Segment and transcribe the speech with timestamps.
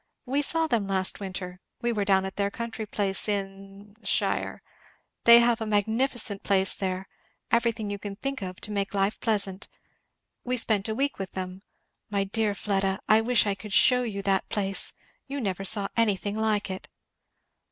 [0.25, 4.63] "We saw them last winter we were down at their country place in shire.
[5.25, 7.07] They have a magnificent place there
[7.51, 9.67] everything you can think of to make life pleasant.
[10.43, 11.61] We spent a week with them.
[12.09, 12.99] My dear Fleda!
[13.07, 14.93] I wish I could shew you that place!
[15.27, 16.87] you never saw anything like it."